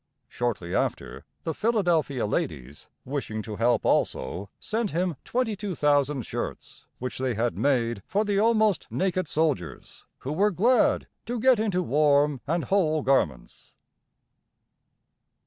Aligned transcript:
Shortly 0.27 0.73
after, 0.73 1.25
the 1.43 1.53
Philadelphia 1.53 2.25
ladies, 2.25 2.89
wishing 3.05 3.43
to 3.43 3.57
help 3.57 3.85
also, 3.85 4.49
sent 4.59 4.89
him 4.89 5.15
twenty 5.23 5.55
two 5.55 5.75
thousand 5.75 6.23
shirts, 6.25 6.87
which 6.97 7.19
they 7.19 7.35
had 7.35 7.55
made 7.55 8.01
for 8.07 8.25
the 8.25 8.39
almost 8.39 8.87
naked 8.89 9.27
soldiers, 9.27 10.07
who 10.21 10.33
were 10.33 10.49
glad 10.49 11.05
to 11.27 11.39
get 11.39 11.59
into 11.59 11.83
warm 11.83 12.41
and 12.47 12.63
whole 12.63 13.03
garments. 13.03 13.75